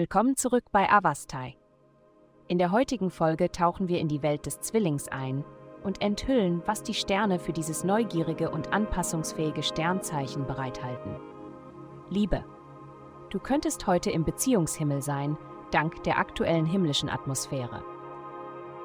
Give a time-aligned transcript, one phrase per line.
[0.00, 1.58] Willkommen zurück bei Avastai.
[2.48, 5.44] In der heutigen Folge tauchen wir in die Welt des Zwillings ein
[5.84, 11.16] und enthüllen, was die Sterne für dieses neugierige und anpassungsfähige Sternzeichen bereithalten.
[12.08, 12.42] Liebe.
[13.28, 15.36] Du könntest heute im Beziehungshimmel sein,
[15.70, 17.84] dank der aktuellen himmlischen Atmosphäre.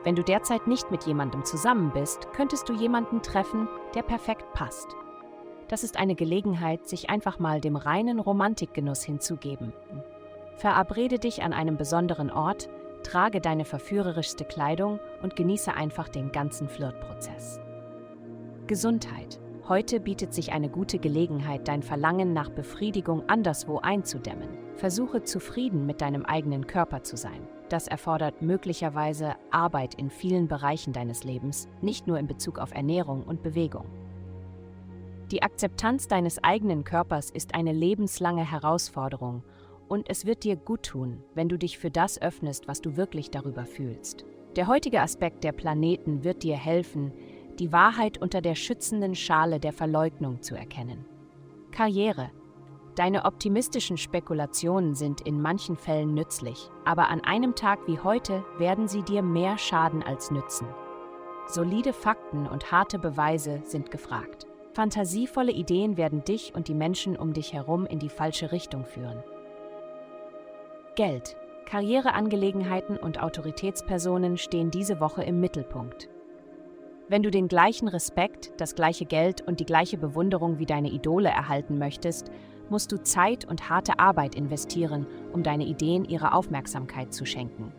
[0.04, 4.98] Wenn du derzeit nicht mit jemandem zusammen bist, könntest du jemanden treffen, der perfekt passt.
[5.70, 9.72] Das ist eine Gelegenheit, sich einfach mal dem reinen Romantikgenuss hinzugeben.
[10.56, 12.70] Verabrede dich an einem besonderen Ort,
[13.04, 17.60] trage deine verführerischste Kleidung und genieße einfach den ganzen Flirtprozess.
[18.68, 19.40] Gesundheit.
[19.68, 24.50] Heute bietet sich eine gute Gelegenheit, dein Verlangen nach Befriedigung anderswo einzudämmen.
[24.76, 27.48] Versuche zufrieden mit deinem eigenen Körper zu sein.
[27.70, 33.24] Das erfordert möglicherweise Arbeit in vielen Bereichen deines Lebens, nicht nur in Bezug auf Ernährung
[33.24, 33.86] und Bewegung.
[35.32, 39.44] Die Akzeptanz deines eigenen Körpers ist eine lebenslange Herausforderung
[39.88, 43.32] und es wird dir gut tun, wenn du dich für das öffnest, was du wirklich
[43.32, 44.26] darüber fühlst.
[44.56, 47.12] Der heutige Aspekt der Planeten wird dir helfen,
[47.60, 51.06] die Wahrheit unter der schützenden Schale der Verleugnung zu erkennen.
[51.72, 52.32] Karriere.
[52.96, 58.88] Deine optimistischen Spekulationen sind in manchen Fällen nützlich, aber an einem Tag wie heute werden
[58.88, 60.68] sie dir mehr schaden als nützen.
[61.48, 64.48] Solide Fakten und harte Beweise sind gefragt.
[64.74, 69.24] Fantasievolle Ideen werden dich und die Menschen um dich herum in die falsche Richtung führen.
[70.96, 71.36] Geld.
[71.66, 76.10] Karriereangelegenheiten und Autoritätspersonen stehen diese Woche im Mittelpunkt.
[77.10, 81.30] Wenn du den gleichen Respekt, das gleiche Geld und die gleiche Bewunderung wie deine Idole
[81.30, 82.32] erhalten möchtest,
[82.70, 87.72] musst du Zeit und harte Arbeit investieren, um deine Ideen ihre Aufmerksamkeit zu schenken.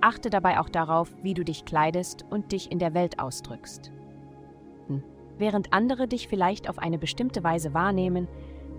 [0.00, 3.90] Achte dabei auch darauf, wie du dich kleidest und dich in der Welt ausdrückst.
[4.88, 5.02] Hm.
[5.38, 8.28] Während andere dich vielleicht auf eine bestimmte Weise wahrnehmen,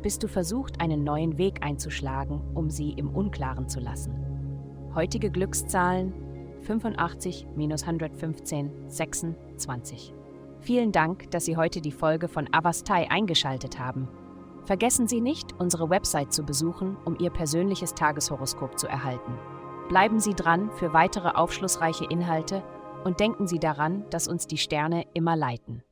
[0.08, 4.16] bist du versucht, einen neuen Weg einzuschlagen, um sie im Unklaren zu lassen.
[4.96, 6.14] Heutige Glückszahlen
[6.62, 10.14] 85 115 26.
[10.62, 14.08] Vielen Dank, dass Sie heute die Folge von Avastai eingeschaltet haben.
[14.64, 19.34] Vergessen Sie nicht, unsere Website zu besuchen, um Ihr persönliches Tageshoroskop zu erhalten.
[19.90, 22.64] Bleiben Sie dran für weitere aufschlussreiche Inhalte
[23.04, 25.84] und denken Sie daran, dass uns die Sterne immer leiten.